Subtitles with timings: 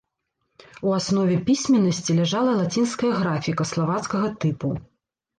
[0.85, 4.73] У аснове пісьменнасці ляжала лацінская графіка славацкага тыпу.